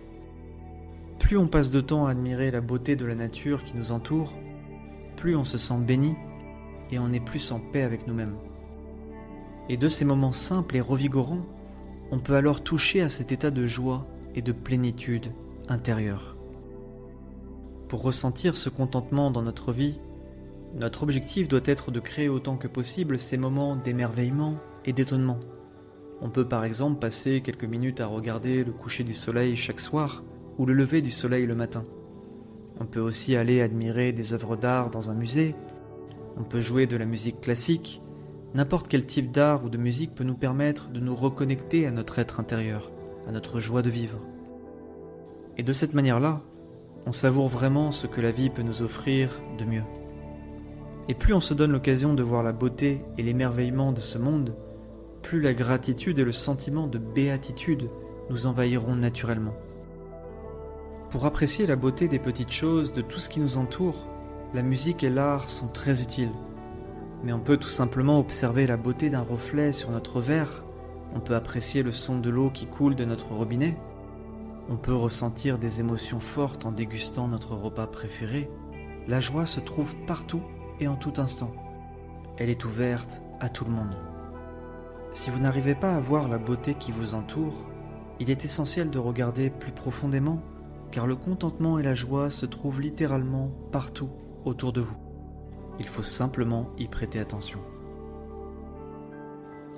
Plus 1.19 1.37
on 1.37 1.47
passe 1.47 1.71
de 1.71 1.81
temps 1.81 2.07
à 2.07 2.13
admirer 2.13 2.51
la 2.51 2.61
beauté 2.61 2.97
de 2.97 3.05
la 3.05 3.15
nature 3.15 3.63
qui 3.63 3.77
nous 3.77 3.93
entoure, 3.93 4.33
plus 5.17 5.37
on 5.37 5.45
se 5.45 5.59
sent 5.59 5.79
béni 5.81 6.15
et 6.91 6.99
on 6.99 7.13
est 7.13 7.25
plus 7.25 7.53
en 7.53 7.61
paix 7.61 7.83
avec 7.83 8.07
nous-mêmes. 8.07 8.37
Et 9.69 9.77
de 9.77 9.89
ces 9.89 10.05
moments 10.05 10.33
simples 10.33 10.77
et 10.77 10.81
revigorants, 10.81 11.47
on 12.11 12.19
peut 12.19 12.35
alors 12.35 12.63
toucher 12.63 13.03
à 13.03 13.09
cet 13.09 13.31
état 13.31 13.51
de 13.51 13.67
joie 13.67 14.07
et 14.35 14.43
de 14.43 14.53
plénitude 14.53 15.33
intérieure. 15.69 16.37
Pour 17.89 18.03
ressentir 18.03 18.57
ce 18.57 18.69
contentement 18.69 19.31
dans 19.31 19.43
notre 19.43 19.73
vie, 19.73 20.01
notre 20.75 21.03
objectif 21.03 21.49
doit 21.49 21.61
être 21.65 21.91
de 21.91 22.01
créer 22.01 22.29
autant 22.29 22.57
que 22.57 22.69
possible 22.69 23.19
ces 23.19 23.37
moments 23.37 23.77
d'émerveillement 23.77 24.57
et 24.85 24.93
d'étonnement. 24.93 25.41
On 26.23 26.29
peut 26.29 26.47
par 26.47 26.65
exemple 26.65 26.99
passer 26.99 27.41
quelques 27.41 27.65
minutes 27.65 28.01
à 28.01 28.07
regarder 28.07 28.63
le 28.63 28.73
coucher 28.73 29.05
du 29.05 29.15
soleil 29.15 29.57
chaque 29.57 29.81
soir 29.81 30.23
ou 30.59 30.67
le 30.67 30.75
lever 30.75 31.01
du 31.01 31.11
soleil 31.11 31.47
le 31.47 31.55
matin. 31.55 31.85
On 32.79 32.85
peut 32.85 33.01
aussi 33.01 33.37
aller 33.37 33.61
admirer 33.63 34.13
des 34.13 34.35
œuvres 34.35 34.57
d'art 34.57 34.91
dans 34.91 35.11
un 35.11 35.15
musée. 35.15 35.55
On 36.37 36.45
peut 36.45 36.61
jouer 36.61 36.87
de 36.87 36.97
la 36.97 37.07
musique 37.07 37.41
classique. 37.41 38.03
N'importe 38.55 38.89
quel 38.89 39.07
type 39.07 39.31
d'art 39.31 39.65
ou 39.65 39.69
de 39.69 39.79
musique 39.79 40.15
peut 40.15 40.25
nous 40.25 40.35
permettre 40.35 40.89
de 40.89 41.01
nous 41.01 41.15
reconnecter 41.15 41.87
à 41.87 41.91
notre 41.91 42.19
être 42.19 42.41
intérieur, 42.41 42.91
à 43.27 43.33
notre 43.33 43.61
joie 43.61 43.83
de 43.83 43.91
vivre. 43.91 44.19
Et 45.57 45.63
de 45.63 45.73
cette 45.73 45.95
manière-là, 45.95 46.43
on 47.07 47.13
savoure 47.13 47.49
vraiment 47.49 47.93
ce 47.93 48.07
que 48.07 48.21
la 48.21 48.31
vie 48.31 48.51
peut 48.51 48.63
nous 48.63 48.83
offrir 48.83 49.31
de 49.59 49.65
mieux. 49.65 49.85
Et 51.09 51.15
plus 51.15 51.35
on 51.35 51.41
se 51.41 51.55
donne 51.55 51.73
l'occasion 51.73 52.15
de 52.15 52.23
voir 52.23 52.43
la 52.43 52.53
beauté 52.53 53.03
et 53.19 53.23
l'émerveillement 53.23 53.93
de 53.93 54.01
ce 54.01 54.19
monde, 54.19 54.55
plus 55.23 55.41
la 55.41 55.55
gratitude 55.55 56.19
et 56.19 56.25
le 56.25 56.33
sentiment 56.33 56.87
de 56.87 56.99
béatitude 56.99 57.91
nous 58.31 58.47
envahiront 58.47 58.97
naturellement. 58.97 59.55
Pour 61.11 61.27
apprécier 61.27 61.67
la 61.67 61.77
beauté 61.77 62.07
des 62.09 62.19
petites 62.19 62.53
choses, 62.53 62.93
de 62.93 63.03
tout 63.03 63.19
ce 63.19 63.29
qui 63.29 63.41
nous 63.41 63.59
entoure, 63.59 64.07
la 64.55 64.63
musique 64.63 65.03
et 65.03 65.11
l'art 65.11 65.51
sont 65.51 65.69
très 65.69 66.03
utiles. 66.03 66.33
mais 67.23 67.33
on 67.33 67.41
peut 67.41 67.59
tout 67.59 67.69
simplement 67.69 68.19
observer 68.19 68.67
la 68.67 68.79
beauté 68.79 69.11
d'un 69.11 69.21
reflet 69.21 69.73
sur 69.73 69.91
notre 69.91 70.21
verre, 70.21 70.65
on 71.15 71.21
peut 71.21 71.35
apprécier 71.35 71.83
le 71.83 71.93
son 71.93 72.19
de 72.19 72.31
l'eau 72.31 72.51
qui 72.51 72.67
coule 72.67 72.95
de 72.95 73.05
notre 73.05 73.33
robinet, 73.33 73.77
on 74.71 74.77
peut 74.77 74.95
ressentir 74.95 75.59
des 75.59 75.81
émotions 75.81 76.21
fortes 76.21 76.65
en 76.65 76.71
dégustant 76.71 77.27
notre 77.27 77.57
repas 77.57 77.89
préféré. 77.89 78.49
La 79.09 79.21
joie 79.21 79.47
se 79.47 79.59
trouve 79.59 79.97
partout 80.07 80.43
et 80.79 80.87
en 80.87 80.95
tout 80.95 81.15
instant. 81.19 81.53
Elle 82.39 82.51
est 82.51 82.65
ouverte 82.65 83.21
à 83.41 83.49
tout 83.49 83.65
le 83.65 83.73
monde. 83.73 83.97
Si 85.13 85.31
vous 85.31 85.39
n'arrivez 85.39 85.75
pas 85.75 85.95
à 85.95 86.01
voir 86.01 86.29
la 86.29 86.39
beauté 86.39 86.75
qui 86.75 86.93
vous 86.93 87.15
entoure, 87.15 87.67
il 88.21 88.31
est 88.31 88.45
essentiel 88.45 88.91
de 88.91 88.99
regarder 88.99 89.51
plus 89.51 89.73
profondément, 89.73 90.43
car 90.93 91.07
le 91.07 91.17
contentement 91.17 91.79
et 91.79 91.83
la 91.83 91.95
joie 91.95 92.31
se 92.31 92.47
trouvent 92.47 92.81
littéralement 92.81 93.51
partout 93.73 94.11
autour 94.45 94.73
de 94.73 94.81
vous. 94.81 94.97
Il 95.79 95.89
faut 95.89 96.03
simplement 96.03 96.71
y 96.79 96.87
prêter 96.87 97.19
attention. 97.19 97.61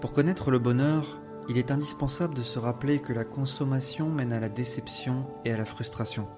Pour 0.01 0.13
connaître 0.13 0.51
le 0.51 0.59
bonheur, 0.59 1.21
il 1.49 1.59
est 1.59 1.71
indispensable 1.71 2.35
de 2.35 2.43
se 2.43 2.59
rappeler 2.59 2.99
que 2.99 3.13
la 3.13 3.25
consommation 3.25 4.09
mène 4.09 4.33
à 4.33 4.41
la 4.41 4.49
déception 4.49 5.27
et 5.45 5.53
à 5.53 5.57
la 5.57 5.65
frustration. 5.65 6.29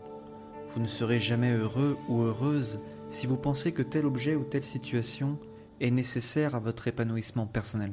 Vous 0.74 0.80
ne 0.80 0.86
serez 0.86 1.18
jamais 1.18 1.52
heureux 1.52 1.96
ou 2.08 2.22
heureuse 2.22 2.80
si 3.10 3.26
vous 3.26 3.36
pensez 3.36 3.72
que 3.72 3.82
tel 3.82 4.06
objet 4.06 4.34
ou 4.34 4.44
telle 4.44 4.64
situation 4.64 5.38
est 5.80 5.90
nécessaire 5.90 6.54
à 6.54 6.58
votre 6.58 6.88
épanouissement 6.88 7.46
personnel. 7.46 7.92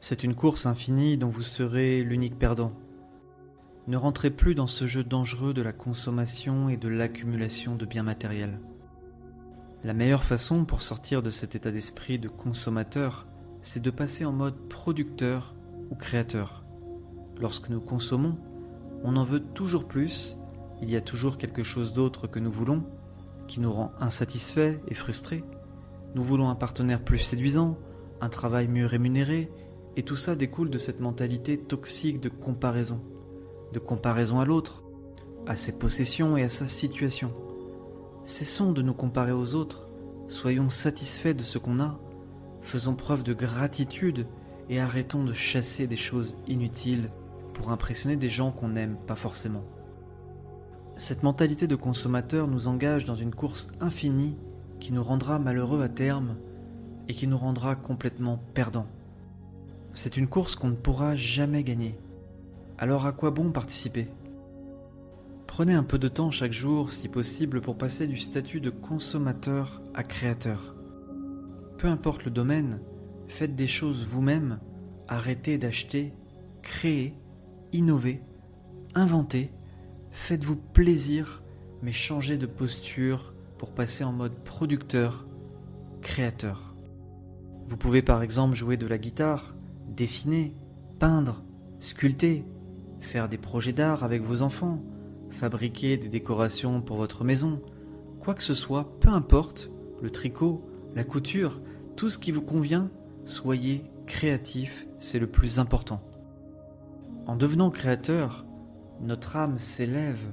C'est 0.00 0.24
une 0.24 0.34
course 0.34 0.64
infinie 0.64 1.18
dont 1.18 1.28
vous 1.28 1.42
serez 1.42 2.02
l'unique 2.02 2.38
perdant. 2.38 2.72
Ne 3.86 3.98
rentrez 3.98 4.30
plus 4.30 4.54
dans 4.54 4.66
ce 4.66 4.86
jeu 4.86 5.04
dangereux 5.04 5.52
de 5.52 5.60
la 5.60 5.74
consommation 5.74 6.70
et 6.70 6.78
de 6.78 6.88
l'accumulation 6.88 7.76
de 7.76 7.84
biens 7.84 8.02
matériels. 8.02 8.60
La 9.84 9.92
meilleure 9.92 10.24
façon 10.24 10.64
pour 10.64 10.82
sortir 10.82 11.22
de 11.22 11.30
cet 11.30 11.54
état 11.54 11.70
d'esprit 11.70 12.18
de 12.18 12.28
consommateur, 12.28 13.26
c'est 13.60 13.82
de 13.82 13.90
passer 13.90 14.24
en 14.24 14.32
mode 14.32 14.68
producteur 14.68 15.54
ou 15.90 15.94
créateur. 15.94 16.64
Lorsque 17.38 17.68
nous 17.68 17.80
consommons, 17.80 18.38
on 19.04 19.16
en 19.16 19.24
veut 19.24 19.40
toujours 19.40 19.86
plus, 19.86 20.36
il 20.80 20.90
y 20.90 20.96
a 20.96 21.02
toujours 21.02 21.36
quelque 21.36 21.62
chose 21.62 21.92
d'autre 21.92 22.26
que 22.26 22.38
nous 22.38 22.52
voulons, 22.52 22.84
qui 23.48 23.60
nous 23.60 23.72
rend 23.72 23.92
insatisfaits 24.00 24.78
et 24.88 24.94
frustrés. 24.94 25.44
Nous 26.14 26.22
voulons 26.22 26.48
un 26.48 26.54
partenaire 26.54 27.04
plus 27.04 27.18
séduisant, 27.18 27.78
un 28.22 28.28
travail 28.30 28.66
mieux 28.68 28.86
rémunéré, 28.86 29.50
et 30.00 30.02
tout 30.02 30.16
ça 30.16 30.34
découle 30.34 30.70
de 30.70 30.78
cette 30.78 31.00
mentalité 31.00 31.58
toxique 31.58 32.20
de 32.20 32.30
comparaison, 32.30 33.02
de 33.74 33.78
comparaison 33.78 34.40
à 34.40 34.46
l'autre, 34.46 34.82
à 35.46 35.56
ses 35.56 35.72
possessions 35.78 36.38
et 36.38 36.42
à 36.42 36.48
sa 36.48 36.66
situation. 36.66 37.34
Cessons 38.24 38.72
de 38.72 38.80
nous 38.80 38.94
comparer 38.94 39.32
aux 39.32 39.54
autres, 39.54 39.90
soyons 40.26 40.70
satisfaits 40.70 41.34
de 41.34 41.42
ce 41.42 41.58
qu'on 41.58 41.80
a, 41.80 42.00
faisons 42.62 42.94
preuve 42.94 43.24
de 43.24 43.34
gratitude 43.34 44.26
et 44.70 44.80
arrêtons 44.80 45.22
de 45.22 45.34
chasser 45.34 45.86
des 45.86 45.98
choses 45.98 46.34
inutiles 46.48 47.10
pour 47.52 47.70
impressionner 47.70 48.16
des 48.16 48.30
gens 48.30 48.52
qu'on 48.52 48.68
n'aime 48.68 48.96
pas 49.06 49.16
forcément. 49.16 49.66
Cette 50.96 51.24
mentalité 51.24 51.66
de 51.66 51.76
consommateur 51.76 52.48
nous 52.48 52.68
engage 52.68 53.04
dans 53.04 53.16
une 53.16 53.34
course 53.34 53.70
infinie 53.82 54.38
qui 54.78 54.94
nous 54.94 55.04
rendra 55.04 55.38
malheureux 55.38 55.82
à 55.82 55.90
terme 55.90 56.36
et 57.06 57.12
qui 57.12 57.26
nous 57.26 57.36
rendra 57.36 57.76
complètement 57.76 58.38
perdants. 58.54 58.86
C'est 59.94 60.16
une 60.16 60.28
course 60.28 60.54
qu'on 60.54 60.68
ne 60.68 60.76
pourra 60.76 61.16
jamais 61.16 61.64
gagner. 61.64 61.98
Alors 62.78 63.06
à 63.06 63.12
quoi 63.12 63.30
bon 63.30 63.50
participer? 63.50 64.08
Prenez 65.46 65.74
un 65.74 65.82
peu 65.82 65.98
de 65.98 66.08
temps 66.08 66.30
chaque 66.30 66.52
jour, 66.52 66.92
si 66.92 67.08
possible, 67.08 67.60
pour 67.60 67.76
passer 67.76 68.06
du 68.06 68.18
statut 68.18 68.60
de 68.60 68.70
consommateur 68.70 69.82
à 69.94 70.02
créateur. 70.02 70.76
Peu 71.76 71.88
importe 71.88 72.24
le 72.24 72.30
domaine, 72.30 72.80
faites 73.26 73.56
des 73.56 73.66
choses 73.66 74.06
vous-même, 74.06 74.60
arrêtez 75.08 75.58
d'acheter, 75.58 76.14
créez, 76.62 77.14
innovez, 77.72 78.22
inventez, 78.94 79.50
faites-vous 80.12 80.56
plaisir, 80.56 81.42
mais 81.82 81.92
changez 81.92 82.38
de 82.38 82.46
posture 82.46 83.34
pour 83.58 83.72
passer 83.72 84.04
en 84.04 84.12
mode 84.12 84.34
producteur, 84.44 85.26
créateur. 86.00 86.74
Vous 87.66 87.76
pouvez 87.76 88.02
par 88.02 88.22
exemple 88.22 88.54
jouer 88.54 88.76
de 88.76 88.86
la 88.86 88.98
guitare, 88.98 89.54
dessiner, 90.00 90.54
peindre, 90.98 91.42
sculpter, 91.78 92.46
faire 93.00 93.28
des 93.28 93.36
projets 93.36 93.74
d'art 93.74 94.02
avec 94.02 94.22
vos 94.22 94.40
enfants, 94.40 94.82
fabriquer 95.30 95.98
des 95.98 96.08
décorations 96.08 96.80
pour 96.80 96.96
votre 96.96 97.22
maison, 97.22 97.60
quoi 98.18 98.32
que 98.32 98.42
ce 98.42 98.54
soit, 98.54 98.98
peu 99.00 99.10
importe, 99.10 99.70
le 100.00 100.08
tricot, 100.08 100.66
la 100.94 101.04
couture, 101.04 101.60
tout 101.96 102.08
ce 102.08 102.16
qui 102.16 102.32
vous 102.32 102.40
convient, 102.40 102.88
soyez 103.26 103.84
créatif, 104.06 104.86
c'est 105.00 105.18
le 105.18 105.26
plus 105.26 105.58
important. 105.58 106.00
En 107.26 107.36
devenant 107.36 107.70
créateur, 107.70 108.46
notre 109.02 109.36
âme 109.36 109.58
s'élève 109.58 110.32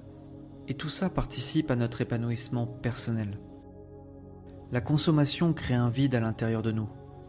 et 0.69 0.75
tout 0.75 0.87
ça 0.87 1.09
participe 1.09 1.71
à 1.71 1.75
notre 1.75 1.99
épanouissement 1.99 2.67
personnel. 2.67 3.37
La 4.71 4.79
consommation 4.79 5.51
crée 5.51 5.73
un 5.73 5.89
vide 5.89 6.15
à 6.15 6.21
l'intérieur 6.21 6.61
de 6.61 6.71
nous 6.71 6.87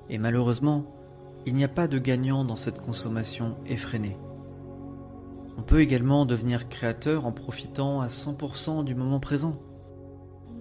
et 0.08 0.18
malheureusement, 0.18 0.97
il 1.46 1.54
n'y 1.54 1.64
a 1.64 1.68
pas 1.68 1.88
de 1.88 1.98
gagnant 1.98 2.44
dans 2.44 2.56
cette 2.56 2.80
consommation 2.80 3.56
effrénée. 3.66 4.16
On 5.56 5.62
peut 5.62 5.80
également 5.80 6.26
devenir 6.26 6.68
créateur 6.68 7.26
en 7.26 7.32
profitant 7.32 8.00
à 8.00 8.08
100% 8.08 8.84
du 8.84 8.94
moment 8.94 9.20
présent. 9.20 9.60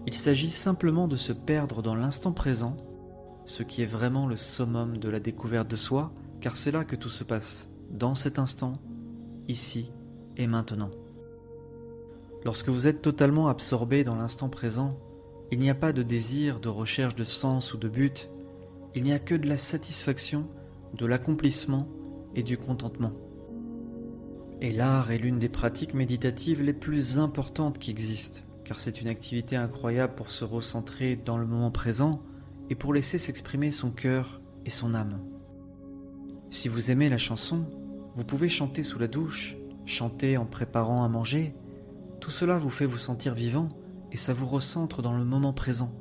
Il 0.06 0.14
s'agit 0.14 0.50
simplement 0.50 1.08
de 1.08 1.16
se 1.16 1.34
perdre 1.34 1.82
dans 1.82 1.96
l'instant 1.96 2.32
présent 2.32 2.78
ce 3.46 3.64
qui 3.64 3.82
est 3.82 3.86
vraiment 3.86 4.28
le 4.28 4.36
summum 4.36 4.98
de 4.98 5.10
la 5.10 5.20
découverte 5.20 5.70
de 5.70 5.76
soi, 5.76 6.12
car 6.42 6.56
c'est 6.56 6.72
là 6.72 6.84
que 6.84 6.96
tout 6.96 7.10
se 7.10 7.24
passe, 7.24 7.70
dans 7.90 8.14
cet 8.14 8.40
instant, 8.40 8.74
ici 9.48 9.92
et 10.36 10.48
maintenant. 10.48 10.92
Lorsque 12.44 12.70
vous 12.70 12.88
êtes 12.88 13.02
totalement 13.02 13.48
absorbé 13.48 14.04
dans 14.04 14.16
l'instant 14.16 14.50
présent, 14.50 15.00
il 15.52 15.60
n'y 15.60 15.70
a 15.70 15.76
pas 15.76 15.94
de 15.94 16.04
désir, 16.04 16.60
de 16.60 16.70
recherche 16.70 17.16
de 17.16 17.24
sens 17.24 17.74
ou 17.74 17.78
de 17.78 17.88
but, 17.88 18.30
il 18.96 19.04
n'y 19.04 19.14
a 19.14 19.20
que 19.20 19.36
de 19.36 19.48
la 19.48 19.58
satisfaction, 19.58 20.48
de 20.94 21.06
l'accomplissement 21.06 21.88
et 22.36 22.44
du 22.44 22.58
contentement. 22.58 23.14
Et 24.62 24.72
l'art 24.72 25.12
est 25.12 25.18
l'une 25.18 25.40
des 25.40 25.50
pratiques 25.50 25.94
méditatives 25.94 26.62
les 26.62 26.74
plus 26.74 27.20
importantes 27.20 27.78
qui 27.78 27.92
existent, 27.92 28.42
car 28.64 28.80
c'est 28.80 29.02
une 29.02 29.08
activité 29.08 29.56
incroyable 29.56 30.16
pour 30.16 30.32
se 30.32 30.46
recentrer 30.46 31.16
dans 31.16 31.38
le 31.38 31.46
moment 31.46 31.72
présent 31.72 32.22
et 32.70 32.76
pour 32.76 32.94
laisser 32.94 33.18
s'exprimer 33.18 33.72
son 33.72 33.92
cœur 33.92 34.42
et 34.66 34.70
son 34.70 34.94
âme. 34.94 35.20
Si 36.50 36.70
vous 36.70 36.92
aimez 36.92 37.10
la 37.10 37.18
chanson, 37.18 37.66
vous 38.16 38.24
pouvez 38.24 38.50
chanter 38.50 38.82
sous 38.82 38.98
la 38.98 39.08
douche, 39.08 39.58
chanter 39.86 40.38
en 40.38 40.46
préparant 40.46 41.04
à 41.04 41.08
manger. 41.08 41.54
Tout 42.20 42.32
cela 42.32 42.58
vous 42.58 42.72
fait 42.72 42.86
vous 42.86 42.98
sentir 42.98 43.36
vivant 43.36 43.70
et 44.12 44.18
ça 44.18 44.34
vous 44.34 44.48
recentre 44.48 45.02
dans 45.02 45.16
le 45.16 45.24
moment 45.24 45.54
présent. 45.54 45.94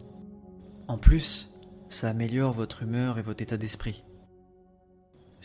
En 0.88 0.96
plus, 0.96 1.52
ça 1.88 2.08
améliore 2.08 2.52
votre 2.52 2.82
humeur 2.82 3.18
et 3.18 3.22
votre 3.22 3.42
état 3.42 3.58
d'esprit. 3.58 4.05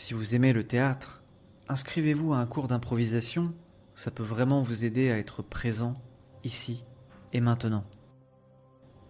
Si 0.02 0.16
vous 0.16 0.34
aimez 0.34 0.52
le 0.52 0.66
théâtre, 0.66 1.22
inscrivez-vous 1.70 2.34
à 2.34 2.40
un 2.40 2.48
cours 2.48 2.68
d'improvisation, 2.68 3.54
ça 3.94 4.10
peut 4.10 4.24
vraiment 4.24 4.64
vous 4.64 4.84
aider 4.84 5.12
à 5.12 5.20
être 5.20 5.44
présent 5.44 5.94
ici 6.44 6.84
et 7.34 7.40
maintenant. 7.40 7.84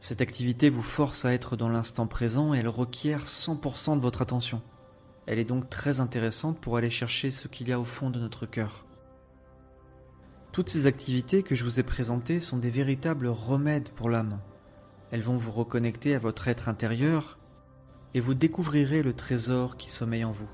Cette 0.01 0.19
activité 0.19 0.69
vous 0.69 0.81
force 0.81 1.23
à 1.23 1.31
être 1.31 1.55
dans 1.55 1.69
l'instant 1.69 2.07
présent 2.07 2.53
et 2.53 2.57
elle 2.57 2.67
requiert 2.67 3.23
100% 3.23 3.95
de 3.95 4.01
votre 4.01 4.21
attention. 4.21 4.61
Elle 5.27 5.39
est 5.39 5.45
donc 5.45 5.69
très 5.69 6.01
intéressante 6.01 6.59
pour 6.59 6.75
aller 6.75 6.89
chercher 6.89 7.31
ce 7.31 7.47
qu'il 7.47 7.69
y 7.69 7.71
a 7.71 7.79
au 7.79 7.85
fond 7.85 8.09
de 8.09 8.19
notre 8.19 8.45
cœur. 8.45 8.85
Toutes 10.51 10.67
ces 10.67 10.87
activités 10.87 11.41
que 11.41 11.55
je 11.55 11.63
vous 11.63 11.79
ai 11.79 11.83
présentées 11.83 12.41
sont 12.41 12.57
des 12.57 12.69
véritables 12.69 13.27
remèdes 13.27 13.91
pour 13.91 14.09
l'âme. 14.09 14.41
Elles 15.11 15.23
vont 15.23 15.37
vous 15.37 15.53
reconnecter 15.53 16.15
à 16.15 16.19
votre 16.19 16.49
être 16.49 16.67
intérieur 16.67 17.39
et 18.13 18.19
vous 18.19 18.33
découvrirez 18.33 19.03
le 19.03 19.13
trésor 19.13 19.77
qui 19.77 19.89
sommeille 19.89 20.25
en 20.25 20.31
vous. 20.31 20.49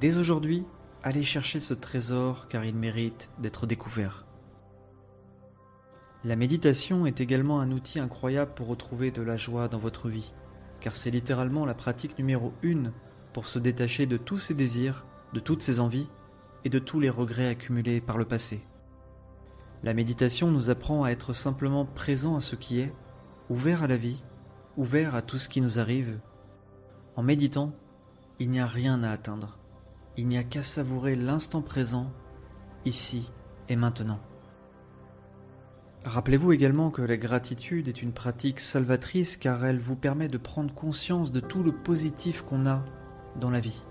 Dès 0.00 0.16
aujourd'hui, 0.16 0.64
allez 1.04 1.22
chercher 1.22 1.60
ce 1.60 1.72
trésor 1.72 2.48
car 2.48 2.64
il 2.64 2.74
mérite 2.74 3.30
d'être 3.38 3.66
découvert. 3.66 4.26
La 6.24 6.36
méditation 6.36 7.06
est 7.06 7.20
également 7.20 7.60
un 7.60 7.70
outil 7.70 8.00
incroyable 8.00 8.54
pour 8.54 8.66
retrouver 8.66 9.10
de 9.10 9.22
la 9.22 9.36
joie 9.36 9.68
dans 9.68 9.78
votre 9.78 10.08
vie, 10.08 10.32
car 10.80 10.96
c'est 10.96 11.10
littéralement 11.10 11.64
la 11.64 11.74
pratique 11.74 12.18
numéro 12.18 12.52
une 12.62 12.92
pour 13.32 13.46
se 13.46 13.58
détacher 13.58 14.06
de 14.06 14.16
tous 14.16 14.38
ses 14.38 14.54
désirs, 14.54 15.04
de 15.32 15.40
toutes 15.40 15.62
ses 15.62 15.80
envies 15.80 16.08
et 16.64 16.70
de 16.70 16.78
tous 16.78 16.98
les 16.98 17.10
regrets 17.10 17.48
accumulés 17.48 18.00
par 18.00 18.18
le 18.18 18.24
passé. 18.24 18.66
La 19.84 19.94
méditation 19.94 20.50
nous 20.50 20.70
apprend 20.70 21.04
à 21.04 21.10
être 21.10 21.34
simplement 21.34 21.84
présent 21.84 22.36
à 22.36 22.40
ce 22.40 22.56
qui 22.56 22.80
est, 22.80 22.92
ouvert 23.48 23.82
à 23.82 23.86
la 23.86 23.98
vie, 23.98 24.24
ouvert 24.76 25.14
à 25.14 25.22
tout 25.22 25.38
ce 25.38 25.48
qui 25.48 25.60
nous 25.60 25.78
arrive. 25.78 26.18
En 27.16 27.22
méditant, 27.22 27.72
il 28.40 28.48
n'y 28.48 28.60
a 28.60 28.66
rien 28.66 29.02
à 29.02 29.10
atteindre, 29.10 29.58
il 30.16 30.28
n'y 30.28 30.38
a 30.38 30.44
qu'à 30.44 30.62
savourer 30.62 31.16
l'instant 31.16 31.62
présent, 31.62 32.10
ici 32.84 33.30
et 33.68 33.76
maintenant. 33.76 34.20
Rappelez-vous 36.04 36.52
également 36.52 36.90
que 36.90 37.02
la 37.02 37.16
gratitude 37.16 37.88
est 37.88 38.02
une 38.02 38.12
pratique 38.12 38.60
salvatrice 38.60 39.36
car 39.36 39.64
elle 39.64 39.78
vous 39.78 39.96
permet 39.96 40.28
de 40.28 40.36
prendre 40.36 40.74
conscience 40.74 41.32
de 41.32 41.40
tout 41.40 41.62
le 41.62 41.72
positif 41.72 42.42
qu'on 42.42 42.66
a 42.66 42.84
dans 43.40 43.50
la 43.50 43.60
vie. 43.60 43.82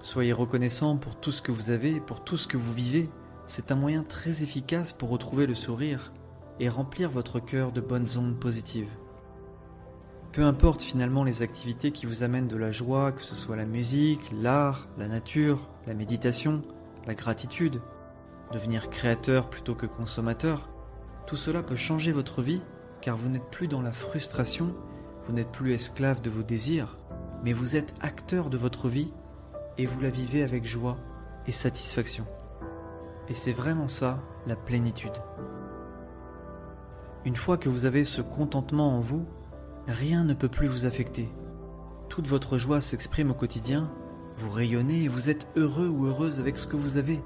Soyez 0.00 0.32
reconnaissant 0.32 0.96
pour 0.96 1.16
tout 1.16 1.32
ce 1.32 1.42
que 1.42 1.52
vous 1.52 1.70
avez, 1.70 2.00
pour 2.00 2.24
tout 2.24 2.36
ce 2.36 2.48
que 2.48 2.56
vous 2.56 2.72
vivez. 2.72 3.10
C'est 3.46 3.70
un 3.70 3.76
moyen 3.76 4.02
très 4.02 4.42
efficace 4.42 4.92
pour 4.92 5.10
retrouver 5.10 5.46
le 5.46 5.54
sourire 5.54 6.12
et 6.58 6.68
remplir 6.68 7.10
votre 7.10 7.38
cœur 7.38 7.70
de 7.70 7.80
bonnes 7.80 8.08
ondes 8.16 8.38
positives. 8.38 8.88
Peu 10.36 10.44
importe 10.44 10.82
finalement 10.82 11.24
les 11.24 11.40
activités 11.40 11.92
qui 11.92 12.04
vous 12.04 12.22
amènent 12.22 12.46
de 12.46 12.58
la 12.58 12.70
joie, 12.70 13.10
que 13.10 13.22
ce 13.22 13.34
soit 13.34 13.56
la 13.56 13.64
musique, 13.64 14.30
l'art, 14.38 14.86
la 14.98 15.08
nature, 15.08 15.66
la 15.86 15.94
méditation, 15.94 16.62
la 17.06 17.14
gratitude, 17.14 17.80
devenir 18.52 18.90
créateur 18.90 19.48
plutôt 19.48 19.74
que 19.74 19.86
consommateur, 19.86 20.68
tout 21.26 21.36
cela 21.36 21.62
peut 21.62 21.74
changer 21.74 22.12
votre 22.12 22.42
vie 22.42 22.60
car 23.00 23.16
vous 23.16 23.30
n'êtes 23.30 23.50
plus 23.50 23.66
dans 23.66 23.80
la 23.80 23.92
frustration, 23.92 24.74
vous 25.24 25.32
n'êtes 25.32 25.50
plus 25.50 25.72
esclave 25.72 26.20
de 26.20 26.28
vos 26.28 26.42
désirs, 26.42 26.98
mais 27.42 27.54
vous 27.54 27.74
êtes 27.74 27.94
acteur 28.02 28.50
de 28.50 28.58
votre 28.58 28.90
vie 28.90 29.14
et 29.78 29.86
vous 29.86 30.02
la 30.02 30.10
vivez 30.10 30.42
avec 30.42 30.66
joie 30.66 30.98
et 31.46 31.52
satisfaction. 31.52 32.26
Et 33.30 33.34
c'est 33.34 33.52
vraiment 33.52 33.88
ça 33.88 34.20
la 34.46 34.54
plénitude. 34.54 35.16
Une 37.24 37.36
fois 37.36 37.56
que 37.56 37.70
vous 37.70 37.86
avez 37.86 38.04
ce 38.04 38.20
contentement 38.20 38.98
en 38.98 39.00
vous, 39.00 39.24
rien 39.86 40.24
ne 40.24 40.34
peut 40.34 40.48
plus 40.48 40.66
vous 40.66 40.86
affecter. 40.86 41.28
Toute 42.08 42.26
votre 42.26 42.58
joie 42.58 42.80
s'exprime 42.80 43.30
au 43.30 43.34
quotidien, 43.34 43.90
vous 44.36 44.50
rayonnez 44.50 45.04
et 45.04 45.08
vous 45.08 45.30
êtes 45.30 45.46
heureux 45.56 45.88
ou 45.88 46.06
heureuse 46.06 46.40
avec 46.40 46.58
ce 46.58 46.66
que 46.66 46.76
vous 46.76 46.96
avez, 46.96 47.20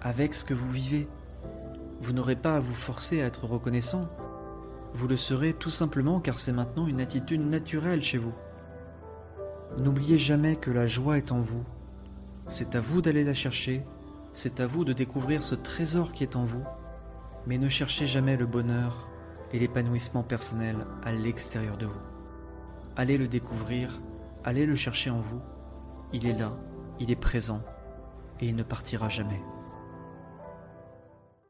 avec 0.00 0.34
ce 0.34 0.44
que 0.44 0.54
vous 0.54 0.70
vivez. 0.70 1.08
Vous 2.00 2.12
n'aurez 2.12 2.36
pas 2.36 2.56
à 2.56 2.60
vous 2.60 2.74
forcer 2.74 3.22
à 3.22 3.26
être 3.26 3.44
reconnaissant. 3.44 4.08
Vous 4.94 5.08
le 5.08 5.16
serez 5.16 5.54
tout 5.54 5.70
simplement 5.70 6.20
car 6.20 6.38
c'est 6.38 6.52
maintenant 6.52 6.86
une 6.86 7.00
attitude 7.00 7.40
naturelle 7.40 8.02
chez 8.02 8.18
vous. 8.18 8.34
N'oubliez 9.82 10.18
jamais 10.18 10.56
que 10.56 10.70
la 10.70 10.86
joie 10.86 11.18
est 11.18 11.32
en 11.32 11.40
vous. 11.40 11.64
C'est 12.48 12.74
à 12.74 12.80
vous 12.80 13.00
d'aller 13.00 13.24
la 13.24 13.34
chercher, 13.34 13.84
c'est 14.34 14.60
à 14.60 14.66
vous 14.66 14.84
de 14.84 14.92
découvrir 14.92 15.44
ce 15.44 15.54
trésor 15.54 16.12
qui 16.12 16.24
est 16.24 16.36
en 16.36 16.44
vous, 16.44 16.64
mais 17.46 17.58
ne 17.58 17.68
cherchez 17.68 18.06
jamais 18.06 18.36
le 18.36 18.46
bonheur 18.46 19.08
et 19.52 19.58
l'épanouissement 19.58 20.22
personnel 20.22 20.76
à 21.04 21.12
l'extérieur 21.12 21.76
de 21.76 21.86
vous. 21.86 22.00
Allez 22.96 23.18
le 23.18 23.28
découvrir, 23.28 24.00
allez 24.44 24.66
le 24.66 24.76
chercher 24.76 25.10
en 25.10 25.20
vous. 25.20 25.40
Il 26.12 26.26
est 26.26 26.38
là, 26.38 26.52
il 27.00 27.10
est 27.10 27.16
présent, 27.16 27.62
et 28.40 28.46
il 28.46 28.56
ne 28.56 28.62
partira 28.62 29.08
jamais. 29.08 29.40